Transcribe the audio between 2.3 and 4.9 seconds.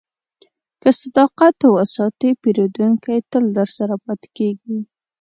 پیرودونکی تل درسره پاتې کېږي.